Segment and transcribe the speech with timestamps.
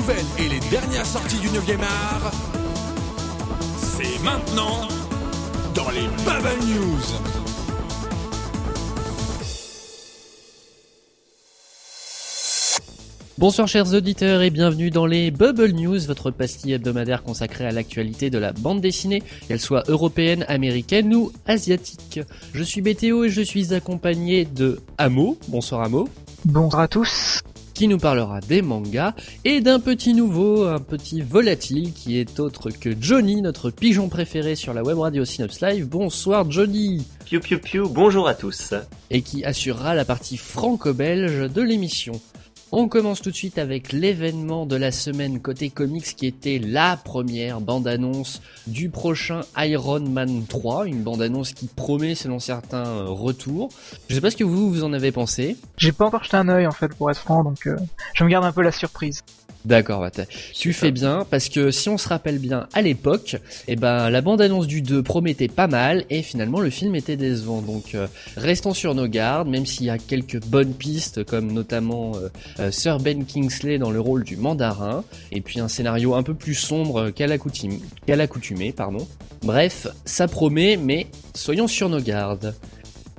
[0.00, 2.32] nouvelles et les dernières sorties du 9e art,
[3.76, 4.88] c'est maintenant
[5.74, 7.02] dans les Bubble News.
[13.36, 18.30] Bonsoir chers auditeurs et bienvenue dans les Bubble News, votre pastille hebdomadaire consacrée à l'actualité
[18.30, 22.20] de la bande dessinée, qu'elle soit européenne, américaine ou asiatique.
[22.54, 25.36] Je suis BTO et je suis accompagné de Amo.
[25.48, 26.08] Bonsoir Amo.
[26.46, 27.39] Bonsoir à tous
[27.80, 29.14] qui nous parlera des mangas,
[29.46, 34.54] et d'un petit nouveau, un petit volatile, qui est autre que Johnny, notre pigeon préféré
[34.54, 35.88] sur la web radio Synops Live.
[35.88, 38.74] Bonsoir Johnny Piu piu piu, bonjour à tous
[39.08, 42.20] Et qui assurera la partie franco-belge de l'émission.
[42.72, 46.96] On commence tout de suite avec l'événement de la semaine côté comics qui était la
[46.96, 53.70] première bande-annonce du prochain Iron Man 3, une bande-annonce qui promet selon certains euh, retours.
[54.08, 55.56] Je sais pas ce que vous vous en avez pensé.
[55.78, 57.76] J'ai pas encore jeté un œil en fait pour être franc donc euh,
[58.14, 59.24] je me garde un peu la surprise.
[59.64, 60.10] D'accord, bah
[60.54, 63.36] tu fais bien parce que si on se rappelle bien à l'époque,
[63.68, 67.60] eh ben la bande-annonce du 2 promettait pas mal et finalement le film était décevant.
[67.60, 68.06] Donc euh,
[68.38, 72.59] restons sur nos gardes, même s'il y a quelques bonnes pistes comme notamment euh, euh,
[72.70, 76.54] Sir Ben Kingsley dans le rôle du mandarin et puis un scénario un peu plus
[76.54, 79.06] sombre qu'à l'accoutumée, pardon.
[79.42, 82.54] Bref, ça promet, mais soyons sur nos gardes.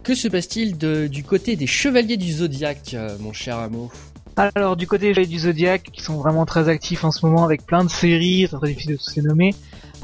[0.04, 3.92] Que se passe-t-il du côté des chevaliers du zodiaque, mon cher Amo?
[4.38, 7.84] Alors du côté du Zodiac, qui sont vraiment très actifs en ce moment avec plein
[7.84, 9.54] de séries, très difficile de tous les nommer,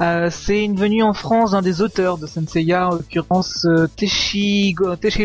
[0.00, 3.88] euh, c'est une venue en France d'un des auteurs de Senseiya, en l'occurrence euh,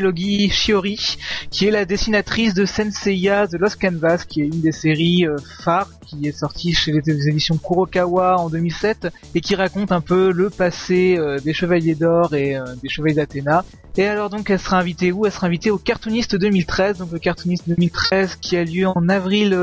[0.01, 1.17] Logi Shiori,
[1.51, 5.37] qui est la dessinatrice de Senseiya The Lost Canvas, qui est une des séries euh,
[5.63, 10.31] phares qui est sortie chez les éditions Kurokawa en 2007 et qui raconte un peu
[10.31, 13.63] le passé des Chevaliers d'Or et des Chevaliers d'Athéna.
[13.97, 15.25] Et alors donc elle sera invitée où?
[15.25, 19.57] Elle sera invitée au Cartoonist 2013, donc le Cartoonist 2013 qui a lieu en avril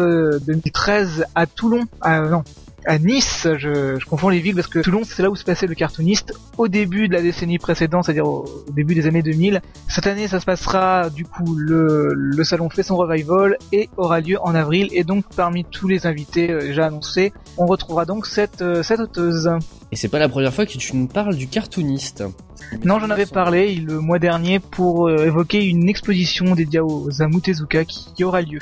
[0.47, 1.85] 2013 à Toulon.
[2.01, 2.43] Ah non,
[2.87, 5.67] à Nice, je, je, confonds les villes parce que Toulon c'est là où se passait
[5.67, 9.61] le cartooniste au début de la décennie précédente, c'est-à-dire au, début des années 2000.
[9.89, 14.21] Cette année ça se passera du coup le, le salon fait son revival et aura
[14.21, 18.27] lieu en avril et donc parmi tous les invités euh, déjà annoncés, on retrouvera donc
[18.27, 19.51] cette, euh, cette auteuse.
[19.93, 22.25] Et c'est pas la première fois que tu nous parles du cartooniste.
[22.85, 27.85] Non, j'en avais parlé le mois dernier pour euh, évoquer une exposition dédiée aux Amutezuka
[27.85, 28.61] qui aura lieu.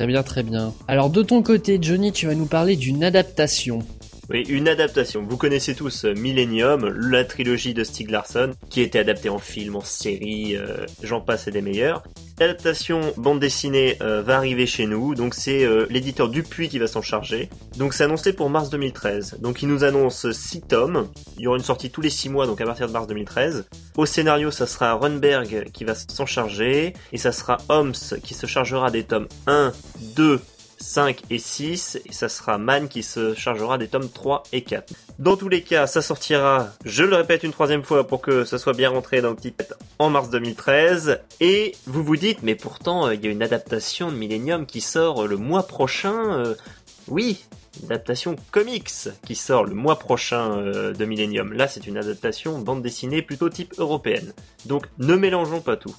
[0.00, 0.72] Très bien, très bien.
[0.88, 3.80] Alors de ton côté, Johnny, tu vas nous parler d'une adaptation.
[4.30, 5.22] Oui, une adaptation.
[5.28, 9.76] Vous connaissez tous euh, Millennium, la trilogie de Stieg Larsson, qui été adaptée en film,
[9.76, 12.02] en série, euh, j'en passe et des meilleurs.
[12.40, 17.02] L'adaptation bande dessinée euh, va arriver chez nous, donc c'est l'éditeur Dupuis qui va s'en
[17.02, 17.50] charger.
[17.76, 19.36] Donc c'est annoncé pour mars 2013.
[19.40, 22.46] Donc il nous annonce 6 tomes, il y aura une sortie tous les 6 mois,
[22.46, 23.66] donc à partir de mars 2013.
[23.98, 27.92] Au scénario, ça sera Runberg qui va s'en charger, et ça sera Holmes
[28.24, 29.72] qui se chargera des tomes 1,
[30.16, 30.40] 2,
[30.80, 34.92] 5 et 6, et ça sera Man qui se chargera des tomes 3 et 4.
[35.18, 38.58] Dans tous les cas, ça sortira, je le répète une troisième fois pour que ça
[38.58, 42.54] soit bien rentré dans le petit tête, en mars 2013, et vous vous dites, mais
[42.54, 46.54] pourtant, euh, il y a une adaptation de Millennium qui sort le mois prochain, euh,
[47.08, 47.44] oui,
[47.82, 48.90] une adaptation comics
[49.24, 51.52] qui sort le mois prochain euh, de Millennium.
[51.52, 54.32] Là, c'est une adaptation bande dessinée plutôt type européenne.
[54.66, 55.94] Donc, ne mélangeons pas tout.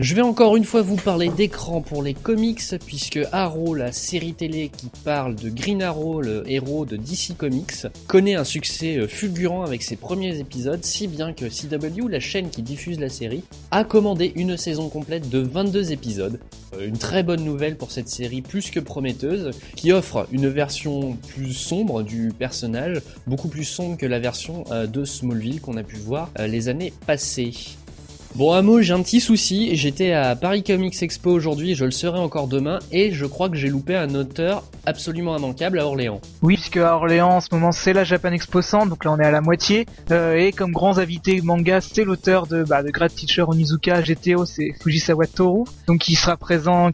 [0.00, 4.32] Je vais encore une fois vous parler d'écran pour les comics, puisque Arrow, la série
[4.32, 9.06] télé qui parle de Green Arrow, le héros de DC Comics, connaît un succès euh,
[9.06, 13.42] fulgurant avec ses premiers épisodes, si bien que CW, la chaîne qui diffuse la série,
[13.72, 16.40] a commandé une saison complète de 22 épisodes.
[16.78, 21.18] Euh, une très bonne nouvelle pour cette série plus que prometteuse, qui offre une version
[21.28, 25.82] plus sombre du personnage, beaucoup plus sombre que la version euh, de Smallville qu'on a
[25.82, 27.52] pu voir les années passées.
[28.36, 29.74] Bon, un mot, j'ai un petit souci.
[29.74, 33.56] J'étais à Paris Comics Expo aujourd'hui, je le serai encore demain, et je crois que
[33.56, 36.20] j'ai loupé un auteur absolument immanquable à Orléans.
[36.40, 39.24] Oui, à Orléans, en ce moment, c'est la Japan Expo Centre, donc là on est
[39.24, 39.86] à la moitié.
[40.10, 44.44] Euh, et comme grands invités manga, c'est l'auteur de, bah, de Grad Teacher Onizuka GTO,
[44.44, 45.64] c'est Fujisawa Toru.
[45.86, 46.90] Donc il sera présent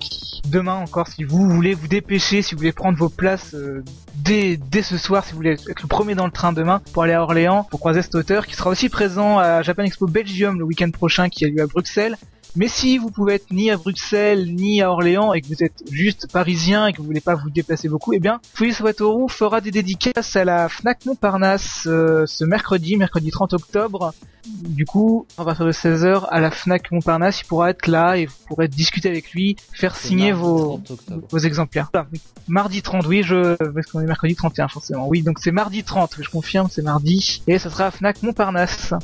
[0.49, 3.85] demain encore si vous voulez vous dépêcher, si vous voulez prendre vos places euh,
[4.17, 7.03] dès, dès ce soir, si vous voulez être le premier dans le train demain pour
[7.03, 10.59] aller à Orléans, pour croiser cet auteur, qui sera aussi présent à Japan Expo Belgium
[10.59, 12.17] le week-end prochain qui a lieu à Bruxelles.
[12.57, 15.83] Mais si vous pouvez être ni à Bruxelles ni à Orléans et que vous êtes
[15.91, 19.61] juste parisien et que vous voulez pas vous déplacer beaucoup, eh bien, Fouillis Watoru fera
[19.61, 24.15] des dédicaces à la Fnac Montparnasse euh, ce mercredi, mercredi 30 octobre.
[24.47, 28.25] Du coup, à partir de 16h à la Fnac Montparnasse, il pourra être là et
[28.25, 30.81] vous pourrez discuter avec lui, faire signer vos,
[31.31, 31.91] vos exemplaires.
[32.49, 35.09] mardi 30, oui, je, parce qu'on est mercredi 31 forcément.
[35.09, 37.43] Oui, donc c'est mardi 30, je confirme, c'est mardi.
[37.49, 38.95] Et ça sera à Fnac Montparnasse.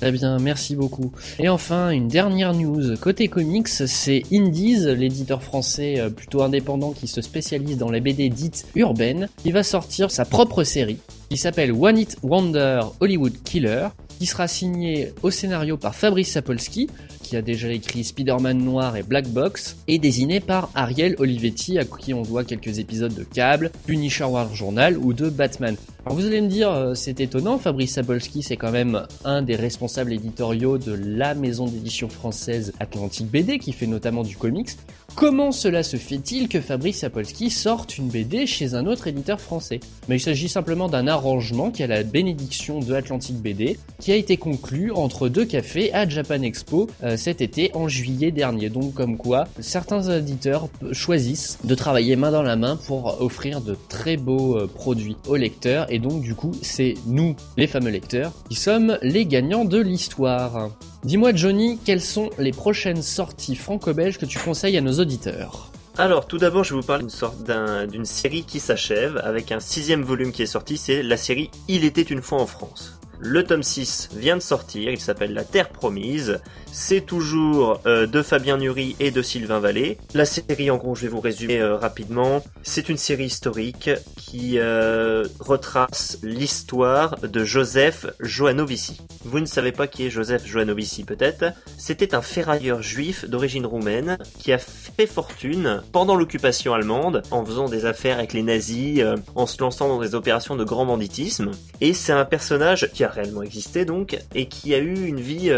[0.00, 1.10] Très bien, merci beaucoup.
[1.40, 2.96] Et enfin, une dernière news.
[3.00, 8.28] Côté comics, c'est Indies, l'éditeur français euh, plutôt indépendant qui se spécialise dans les BD
[8.28, 10.98] dites urbaines, qui va sortir sa propre série,
[11.30, 13.88] qui s'appelle One It Wonder Hollywood Killer,
[14.20, 16.88] qui sera signé au scénario par Fabrice Sapolsky,
[17.22, 21.84] qui a déjà écrit Spider-Man Noir et Black Box, et désigné par Ariel Olivetti, à
[21.84, 25.76] qui on voit quelques épisodes de Cable, Punisher War Journal ou de Batman.
[26.08, 29.56] Alors vous allez me dire, euh, c'est étonnant, Fabrice Sapolsky c'est quand même un des
[29.56, 34.70] responsables éditoriaux de la maison d'édition française Atlantique BD, qui fait notamment du comics.
[35.14, 39.80] Comment cela se fait-il que Fabrice Sapolsky sorte une BD chez un autre éditeur français?
[40.08, 44.14] Mais il s'agit simplement d'un arrangement qui a la bénédiction de Atlantique BD, qui a
[44.14, 48.70] été conclu entre deux cafés à Japan Expo euh, cet été en juillet dernier.
[48.70, 53.76] Donc comme quoi, certains éditeurs choisissent de travailler main dans la main pour offrir de
[53.88, 58.54] très beaux euh, produits aux lecteurs donc du coup c'est nous, les fameux lecteurs, qui
[58.54, 60.70] sommes les gagnants de l'histoire.
[61.04, 65.70] Dis-moi Johnny, quelles sont les prochaines sorties franco-belges que tu conseilles à nos auditeurs?
[66.00, 67.50] Alors, tout d'abord, je vais vous sorte
[67.90, 70.76] d'une série qui s'achève avec un sixième volume qui est sorti.
[70.76, 72.97] C'est la série Il était une fois en France.
[73.20, 76.38] Le tome 6 vient de sortir, il s'appelle La Terre Promise.
[76.70, 79.98] C'est toujours euh, de Fabien Nury et de Sylvain Vallée.
[80.14, 82.44] La série, en gros, je vais vous résumer euh, rapidement.
[82.62, 89.00] C'est une série historique qui euh, retrace l'histoire de Joseph Joanovici.
[89.24, 94.18] Vous ne savez pas qui est Joseph Joanovici, peut-être C'était un ferrailleur juif d'origine roumaine
[94.38, 99.02] qui a fait fortune pendant l'occupation allemande en faisant des affaires avec les nazis,
[99.34, 101.50] en se lançant dans des opérations de grand banditisme.
[101.80, 105.50] Et c'est un personnage qui a réellement existé donc et qui a eu une vie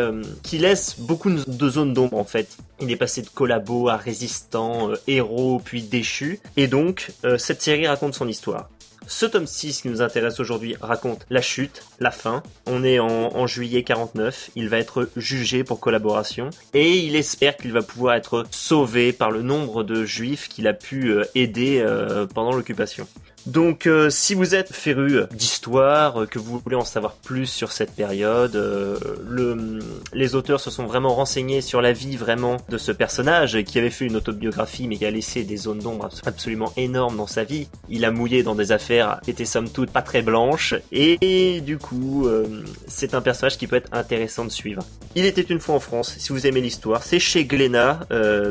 [0.43, 2.57] qui laisse beaucoup de zones d'ombre en fait.
[2.83, 6.41] Il est passé de collabo à résistant, euh, héros, puis déchu.
[6.57, 8.71] Et donc, euh, cette série raconte son histoire.
[9.07, 12.43] Ce tome 6 qui nous intéresse aujourd'hui raconte la chute, la fin.
[12.67, 14.51] On est en, juillet 49.
[14.55, 19.31] Il va être jugé pour collaboration et il espère qu'il va pouvoir être sauvé par
[19.33, 21.85] le nombre de juifs qu'il a pu euh, aider
[22.35, 23.09] pendant l'occupation.
[23.47, 27.73] Donc euh, si vous êtes féru d'histoire, euh, que vous voulez en savoir plus sur
[27.73, 28.99] cette période, euh,
[29.29, 29.79] le,
[30.13, 33.91] les auteurs se sont vraiment renseignés sur la vie vraiment de ce personnage qui avait
[33.91, 37.69] fait une autobiographie mais qui a laissé des zones d'ombre absolument énormes dans sa vie.
[37.89, 41.79] Il a mouillé dans des affaires qui étaient somme toute pas très blanches et, du
[41.79, 42.29] coup
[42.87, 44.83] c'est un personnage qui peut être intéressant de suivre.
[45.15, 48.01] Il était une fois en France, si vous aimez l'histoire, c'est chez Glénat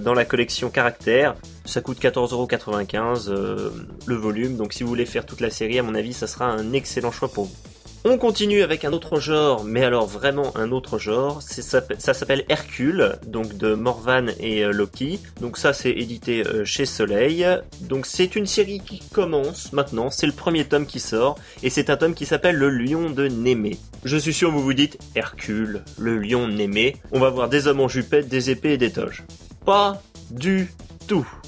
[0.03, 1.35] dans la collection Caractère.
[1.69, 3.31] Ça coûte 14,95€
[4.07, 6.45] le volume, donc si vous voulez faire toute la série, à mon avis, ça sera
[6.45, 7.55] un excellent choix pour vous.
[8.05, 11.43] On continue avec un autre genre, mais alors vraiment un autre genre.
[11.43, 15.19] Ça, s'appelle Hercule, donc de Morvan et euh, Loki.
[15.41, 17.45] Donc ça c'est édité euh, chez Soleil.
[17.81, 20.09] Donc c'est une série qui commence maintenant.
[20.09, 23.27] C'est le premier tome qui sort et c'est un tome qui s'appelle Le Lion de
[23.27, 23.77] Némée.
[24.03, 26.95] Je suis sûr vous vous dites Hercule, le lion de Némée.
[27.11, 29.23] On va voir des hommes en jupette, des épées et des toges.
[29.65, 30.01] Pas
[30.31, 30.71] du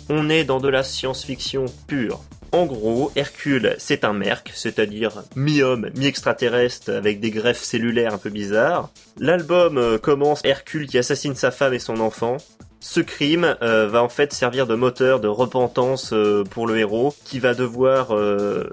[0.09, 2.21] On est dans de la science-fiction pure.
[2.51, 8.29] En gros, Hercule, c'est un merc, c'est-à-dire mi-homme, mi-extraterrestre, avec des greffes cellulaires un peu
[8.29, 8.89] bizarres.
[9.19, 12.37] L'album euh, commence Hercule qui assassine sa femme et son enfant.
[12.79, 17.13] Ce crime euh, va en fait servir de moteur de repentance euh, pour le héros
[17.23, 18.07] qui va devoir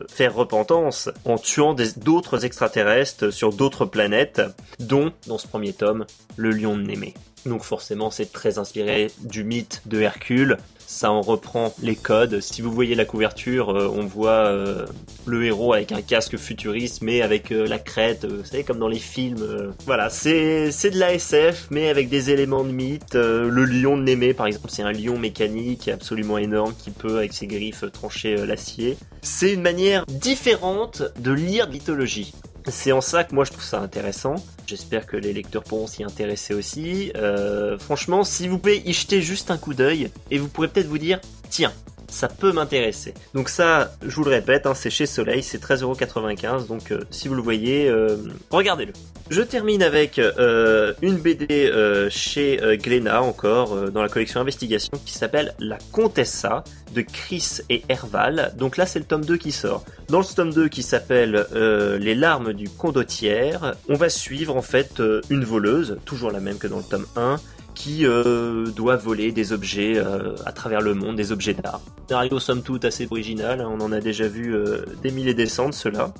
[0.08, 4.40] faire repentance en tuant d'autres extraterrestres sur d'autres planètes,
[4.80, 6.06] dont, dans ce premier tome,
[6.36, 7.14] le lion de Némée.
[7.46, 10.56] Donc forcément c'est très inspiré du mythe de Hercule,
[10.88, 12.40] ça en reprend les codes.
[12.40, 14.86] Si vous voyez la couverture, euh, on voit euh,
[15.26, 18.88] le héros avec un casque futuriste, mais avec euh, la crête, vous savez, comme dans
[18.88, 19.74] les films.
[19.84, 23.14] Voilà, c'est de la SF, mais avec des éléments de mythe.
[23.14, 27.34] le lion de Némé, par exemple, c'est un lion mécanique absolument énorme qui peut, avec
[27.34, 28.96] ses griffes, trancher l'acier.
[29.20, 32.32] C'est une manière différente de lire mythologie.
[32.66, 34.34] C'est en ça que moi je trouve ça intéressant.
[34.66, 37.12] J'espère que les lecteurs pourront s'y intéresser aussi.
[37.16, 40.88] Euh, franchement, si vous pouvez y jeter juste un coup d'œil, et vous pourrez peut-être
[40.88, 41.72] vous dire, tiens,
[42.08, 43.14] ça peut m'intéresser.
[43.34, 47.28] Donc ça, je vous le répète, hein, c'est chez Soleil, c'est 13,95€, donc euh, si
[47.28, 48.16] vous le voyez, euh,
[48.50, 48.92] regardez-le.
[49.30, 51.70] Je termine avec euh, une BD
[52.10, 58.54] chez Glénat encore, dans la collection Investigation, qui s'appelle La Contessa de Chris et Herval.
[58.56, 59.84] Donc là, c'est le tome 2 qui sort.
[60.08, 61.46] Dans ce tome 2 qui s'appelle
[62.00, 66.66] Les larmes du condottière, on va suivre en fait une voleuse, toujours la même que
[66.66, 67.36] dans le tome 1,
[67.78, 71.80] qui euh, doit voler des objets euh, à travers le monde, des objets d'art.
[72.08, 75.46] Scénario somme toute assez original, hein, on en a déjà vu euh, des milliers des
[75.46, 76.12] cents cela.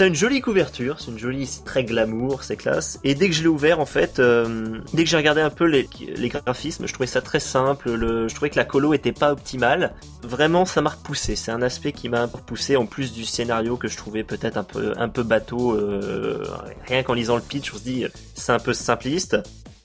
[0.00, 2.98] A une jolie couverture, c'est une jolie, c'est très glamour, c'est classe.
[3.04, 5.66] Et dès que je l'ai ouvert, en fait, euh, dès que j'ai regardé un peu
[5.66, 5.88] les,
[6.28, 7.92] graphismes, je trouvais ça très simple.
[7.92, 9.94] Le, je trouvais que la colo était pas optimale.
[10.24, 11.36] Vraiment, ça m'a repoussé.
[11.36, 14.64] C'est un aspect qui m'a repoussé, en plus du scénario que je trouvais peut-être un
[14.64, 15.78] peu, un peu bateau.
[16.88, 18.04] Rien qu'en lisant le pitch, on se dit,
[18.34, 19.36] c'est un peu simpliste.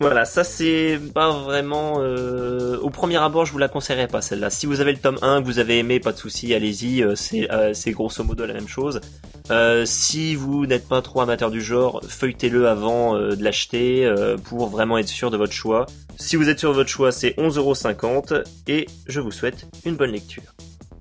[0.02, 1.98] Voilà, ça c'est pas vraiment...
[2.00, 2.78] Euh...
[2.78, 4.50] Au premier abord, je vous la conseillerais pas celle-là.
[4.50, 7.16] Si vous avez le tome 1 que vous avez aimé, pas de souci, allez-y, euh,
[7.16, 9.02] c'est euh, c'est grosso modo la même chose.
[9.86, 14.10] Si vous n'êtes pas trop amateur du genre, feuilletez-le avant de l'acheter
[14.44, 15.88] pour vraiment être sûr de votre choix.
[16.18, 20.12] Si vous êtes sûr de votre choix, c'est 11,50€ et je vous souhaite une bonne
[20.12, 20.44] lecture.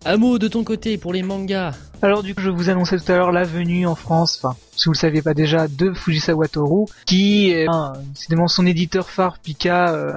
[0.05, 1.75] Amo, de ton côté, pour les mangas.
[2.01, 4.85] Alors du coup, je vous annonçais tout à l'heure la venue en France, enfin, si
[4.85, 7.67] vous le saviez pas déjà, de Fujisawa Toru, qui, est,
[8.15, 10.13] décidément son éditeur phare, Pika, euh,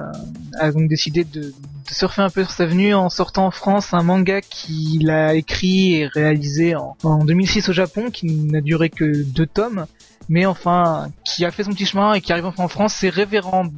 [0.60, 1.54] a donc décidé de, de,
[1.90, 5.94] surfer un peu sur sa venue en sortant en France un manga qu'il a écrit
[5.94, 9.86] et réalisé en, en 2006 au Japon, qui n'a duré que deux tomes,
[10.28, 13.08] mais enfin, qui a fait son petit chemin et qui arrive enfin en France, c'est
[13.08, 13.72] Révérende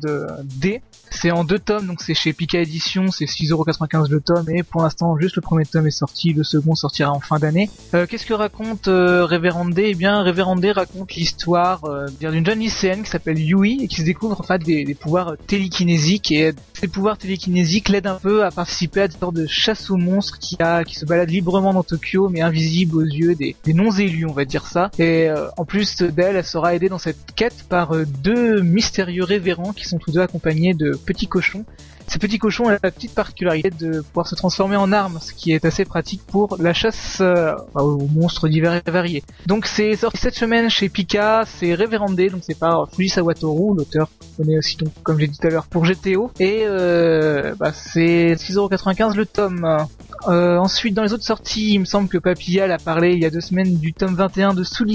[0.44, 0.82] D,
[1.14, 4.82] c'est en deux tomes, donc c'est chez Pika Edition, c'est 6,95€ le tome, et pour
[4.82, 7.70] l'instant juste le premier tome est sorti, le second sortira en fin d'année.
[7.94, 13.02] Euh, Qu'est-ce que raconte euh, Révérende Eh bien, Révérende raconte l'histoire euh, d'une jeune lycéenne
[13.02, 17.18] qui s'appelle Yui, et qui se découvre en fait des, pouvoirs télékinésiques, et ces pouvoirs
[17.18, 20.84] télékinésiques l'aident un peu à participer à des sortes de chasse aux monstres qui, a,
[20.84, 24.44] qui se baladent librement dans Tokyo, mais invisibles aux yeux des, des non-élus, on va
[24.44, 24.90] dire ça.
[24.98, 29.24] Et euh, en plus d'elle, elle sera aidée dans cette quête par euh, deux mystérieux
[29.24, 31.64] révérends qui sont tous deux accompagnés de petits cochons.
[32.06, 35.52] Ces petits cochons ont la petite particularité de pouvoir se transformer en armes, ce qui
[35.52, 39.22] est assez pratique pour la chasse euh, aux monstres divers et variés.
[39.46, 44.10] Donc c'est sorti cette semaine chez Pika, c'est révérendé, donc c'est par Fujisawa Toru, l'auteur
[44.36, 48.34] connaît aussi donc comme j'ai dit tout à l'heure pour GTO, et euh, bah, c'est
[48.34, 49.86] 6,95€ le tome.
[50.28, 53.26] Euh, ensuite, dans les autres sorties, il me semble que Papillal a parlé il y
[53.26, 54.88] a deux semaines du tome 21 de Soul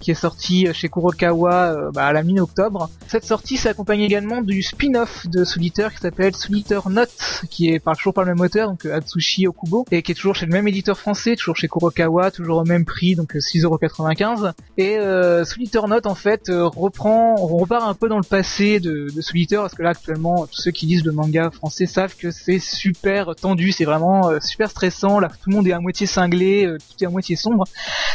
[0.00, 2.90] qui est sorti chez Kurokawa euh, bah, à la mi-octobre.
[3.06, 7.10] Cette sortie s'accompagne également du spin-off de Soul qui s'appelle Soul Note,
[7.50, 10.34] qui est par, toujours par le même auteur, donc Atsushi Okubo, et qui est toujours
[10.34, 14.52] chez le même éditeur français, toujours chez Kurokawa, toujours au même prix, donc 6,95€.
[14.76, 18.80] Et euh, Soul Note, en fait, euh, reprend, on repart un peu dans le passé
[18.80, 22.16] de, de Soul parce que là, actuellement, tous ceux qui lisent le manga français savent
[22.16, 25.78] que c'est super tendu, c'est vraiment euh, super stressant, là tout le monde est à
[25.78, 27.64] moitié cinglé, euh, tout est à moitié sombre.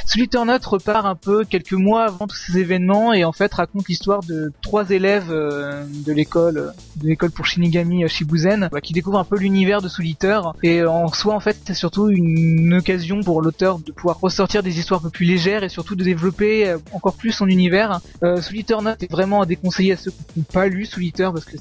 [0.05, 3.87] Solitaire Note repart un peu quelques mois avant tous ces événements et en fait raconte
[3.87, 9.19] l'histoire de trois élèves euh, de l'école de l'école pour Shinigami Shibuzen bah, qui découvrent
[9.19, 13.41] un peu l'univers de Solitaire et en soi en fait c'est surtout une occasion pour
[13.41, 17.13] l'auteur de pouvoir ressortir des histoires un peu plus légères et surtout de développer encore
[17.13, 18.01] plus son univers.
[18.21, 18.41] Euh,
[18.81, 21.57] Note est vraiment à déconseiller à ceux qui n'ont pas lu Solitaire parce que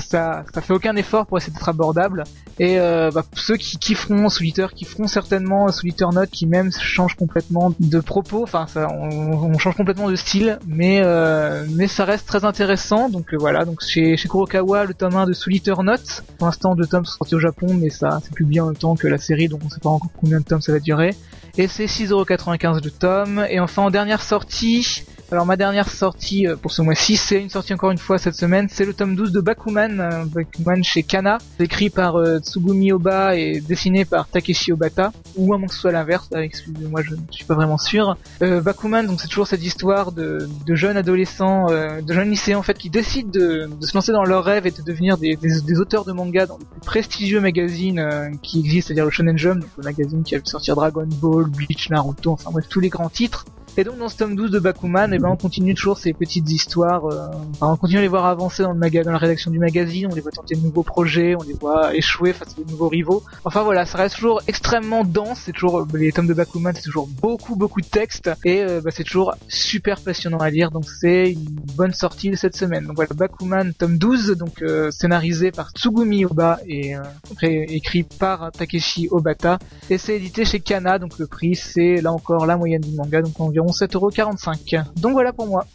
[0.00, 2.24] ça, ça, fait aucun effort pour essayer d'être abordable
[2.58, 7.14] et euh, bah, ceux qui kifferont solitaire qui feront certainement solitaire Note qui même change
[7.14, 12.26] complètement de propos, enfin ça, on, change complètement de style, mais euh, mais ça reste
[12.26, 13.08] très intéressant.
[13.08, 16.74] Donc euh, voilà, donc chez, chez Kurokawa le tome 1 de solitaire Note, pour l'instant
[16.74, 19.18] deux tomes sont sortis au Japon, mais ça c'est publié en même temps que la
[19.18, 21.14] série, donc on sait pas encore combien de tomes ça va durer.
[21.58, 23.46] Et c'est 6,95€ de tome.
[23.50, 27.48] Et enfin en dernière sortie, alors ma dernière sortie euh, pour ce mois-ci, c'est une
[27.48, 31.02] sortie encore une fois cette semaine, c'est le tome 12 de Bakuman, euh, Bakuman chez
[31.02, 35.74] Kana, écrit par euh, Tsugumi Oba et dessiné par Takeshi Obata, ou à moins que
[35.74, 38.18] ce soit l'inverse, excusez-moi je ne suis pas vraiment sûr.
[38.40, 42.90] Bakuman, donc c'est toujours cette histoire de, jeunes adolescents, de jeunes lycéens en fait, qui
[42.90, 45.36] décident de, se lancer dans leur rêve et de devenir des,
[45.80, 49.84] auteurs de manga dans le plus prestigieux magazine qui existe, c'est-à-dire le Shonen Jump, le
[49.84, 53.46] magazine qui a vu sortir Dragon Ball, Bleach, Naruto, enfin bref tous les grands titres.
[53.78, 56.12] Et donc dans ce tome 12 de Bakuman, et eh ben on continue toujours ces
[56.12, 57.28] petites histoires, euh,
[57.62, 60.14] on continue à les voir avancer dans, le maga dans la rédaction du magazine, on
[60.14, 63.22] les voit tenter de nouveaux projets, on les voit échouer face à de nouveaux rivaux.
[63.46, 66.82] Enfin voilà, ça reste toujours extrêmement dense, c'est toujours euh, les tomes de Bakuman, c'est
[66.82, 70.84] toujours beaucoup beaucoup de texte et euh, bah, c'est toujours super passionnant à lire, donc
[70.84, 72.84] c'est une bonne sortie de cette semaine.
[72.84, 76.94] Donc voilà, Bakuman tome 12, donc scénarisé par Tsugumi Oba et
[77.42, 82.44] écrit par Takeshi Obata et c'est édité chez Kana, donc le prix c'est là encore
[82.44, 84.92] la moyenne du manga, donc environ 7,45€.
[84.96, 85.66] Donc voilà pour moi.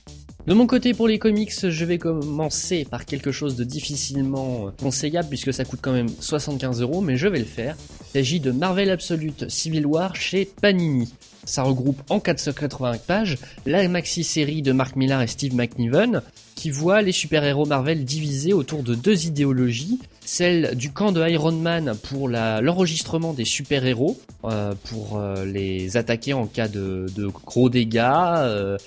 [0.47, 5.27] De mon côté, pour les comics, je vais commencer par quelque chose de difficilement conseillable
[5.27, 7.75] puisque ça coûte quand même 75 euros, mais je vais le faire.
[7.99, 11.13] Il s'agit de Marvel Absolute Civil War chez Panini.
[11.43, 16.21] Ça regroupe en 480 pages la maxi-série de Mark Millar et Steve McNiven
[16.55, 21.53] qui voit les super-héros Marvel divisés autour de deux idéologies, celle du camp de Iron
[21.53, 27.07] Man pour l'enregistrement des super-héros, euh, pour euh, les attaquer en cas de,
[27.45, 28.77] gros dégâts, euh,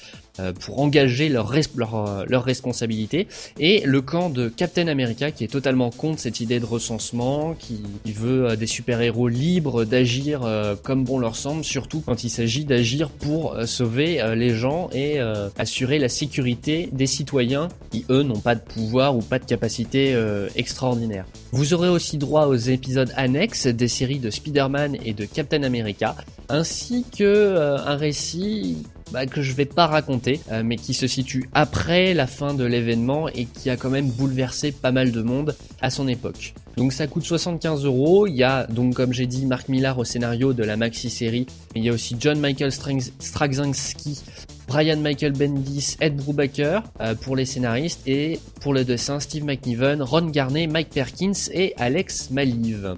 [0.61, 3.27] pour engager leur, leur, leur, responsabilité.
[3.59, 7.83] Et le camp de Captain America qui est totalement contre cette idée de recensement, qui,
[8.07, 10.41] veut des super-héros libres d'agir
[10.83, 15.21] comme bon leur semble, surtout quand il s'agit d'agir pour sauver les gens et
[15.59, 20.17] assurer la sécurité des citoyens qui, eux, n'ont pas de pouvoir ou pas de capacité
[20.57, 21.25] extraordinaire.
[21.53, 26.17] Vous aurez aussi droit aux épisodes annexes des séries de Spider-Man et de Captain America,
[26.49, 28.79] ainsi que euh, un récit
[29.13, 32.65] bah, que je vais pas raconter, euh, mais qui se situe après la fin de
[32.65, 36.55] l'événement et qui a quand même bouleversé pas mal de monde à son époque.
[36.77, 38.27] Donc ça coûte 75 euros.
[38.27, 41.47] Il y a donc comme j'ai dit Mark Millar au scénario de la maxi série,
[41.75, 44.23] mais il y a aussi John Michael Straczynski,
[44.67, 50.01] Brian Michael Bendis, Ed Brubaker euh, pour les scénaristes et pour le dessin Steve McNiven,
[50.03, 52.97] Ron Garney, Mike Perkins et Alex Maliv.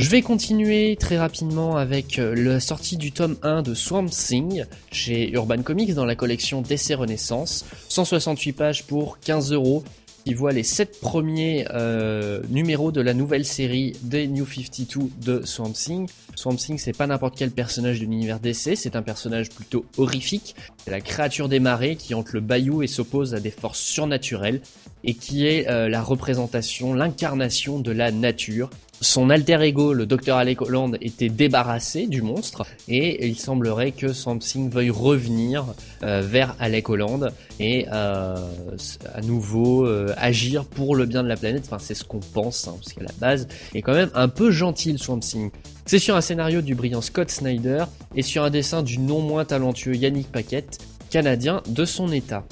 [0.00, 4.64] Je vais continuer très rapidement avec euh, la sortie du tome 1 de Swamp Thing
[4.90, 7.66] chez Urban Comics dans la collection Décès Renaissance.
[7.90, 9.84] 168 pages pour 15 euros
[10.24, 15.44] qui voit les 7 premiers euh, numéros de la nouvelle série des New 52 de
[15.44, 16.08] Swamp Thing.
[16.34, 20.56] Swamp Thing, c'est pas n'importe quel personnage de l'univers DC, c'est un personnage plutôt horrifique.
[20.82, 24.62] C'est la créature des marais qui hante le bayou et s'oppose à des forces surnaturelles
[25.04, 28.70] et qui est euh, la représentation, l'incarnation de la nature.
[29.02, 34.12] Son alter ego, le Dr Alec Holland, était débarrassé du monstre et il semblerait que
[34.12, 35.64] Something veuille revenir
[36.02, 38.36] euh, vers Alec Holland et euh,
[39.14, 41.62] à nouveau euh, agir pour le bien de la planète.
[41.64, 44.50] Enfin, c'est ce qu'on pense, hein, parce qu'à la base, est quand même un peu
[44.50, 45.50] gentil le Swamp Thing.
[45.86, 49.46] C'est sur un scénario du brillant Scott Snyder et sur un dessin du non moins
[49.46, 50.78] talentueux Yannick Paquette,
[51.08, 52.44] canadien de son état.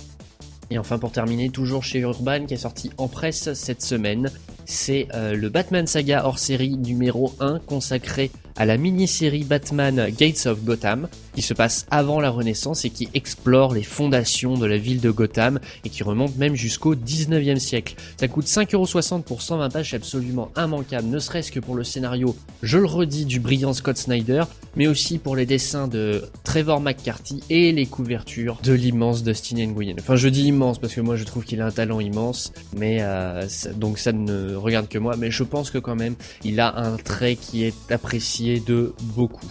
[0.71, 4.31] Et enfin pour terminer, toujours chez Urban qui est sorti en presse cette semaine,
[4.69, 10.47] c'est euh, le Batman Saga hors série numéro 1 consacré à la mini-série Batman Gates
[10.47, 14.77] of Gotham, qui se passe avant la Renaissance et qui explore les fondations de la
[14.77, 17.95] ville de Gotham et qui remonte même jusqu'au 19e siècle.
[18.19, 22.79] Ça coûte 5,60€ pour 120 pages, absolument immanquable, ne serait-ce que pour le scénario, je
[22.79, 24.43] le redis, du brillant Scott Snyder,
[24.75, 29.97] mais aussi pour les dessins de Trevor McCarthy et les couvertures de l'immense Dustin Nguyen.
[30.01, 32.99] Enfin, je dis immense parce que moi je trouve qu'il a un talent immense, mais
[33.01, 33.47] euh,
[33.77, 36.97] donc ça ne regarde que moi, mais je pense que quand même il a un
[36.97, 39.47] trait qui est apprécié de beaucoup.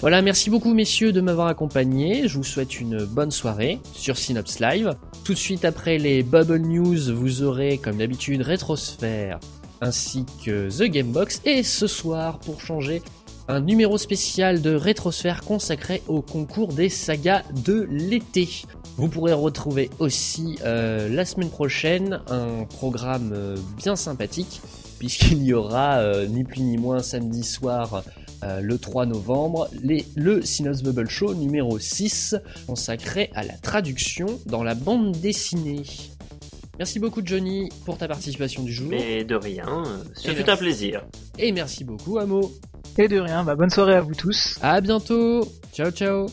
[0.00, 2.26] Voilà, merci beaucoup messieurs de m'avoir accompagné.
[2.26, 4.94] Je vous souhaite une bonne soirée sur Synops Live.
[5.24, 9.38] Tout de suite après les Bubble News, vous aurez comme d'habitude Rétrosphère
[9.82, 11.42] ainsi que The Gamebox.
[11.44, 13.02] Et ce soir, pour changer,
[13.48, 18.48] un numéro spécial de Rétrosphère consacré au concours des sagas de l'été.
[18.96, 24.60] Vous pourrez retrouver aussi euh, la semaine prochaine un programme euh, bien sympathique
[25.00, 28.04] puisqu'il y aura euh, ni plus ni moins samedi soir
[28.44, 32.36] euh, le 3 novembre les, le Synos Bubble Show numéro 6
[32.66, 35.82] consacré à la traduction dans la bande dessinée.
[36.78, 38.88] Merci beaucoup Johnny pour ta participation du jour.
[38.90, 39.84] Mais de rien,
[40.14, 41.04] ce fut un plaisir.
[41.38, 42.52] Et merci beaucoup Amo.
[42.98, 44.58] Et de rien, bah bonne soirée à vous tous.
[44.62, 45.48] À bientôt.
[45.72, 46.26] Ciao ciao.